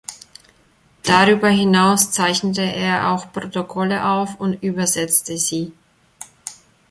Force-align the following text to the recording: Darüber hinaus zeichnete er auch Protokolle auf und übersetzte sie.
Darüber 1.03 1.49
hinaus 1.49 2.09
zeichnete 2.09 2.63
er 2.63 3.11
auch 3.11 3.31
Protokolle 3.31 4.03
auf 4.03 4.39
und 4.39 4.63
übersetzte 4.63 5.37
sie. 5.37 5.73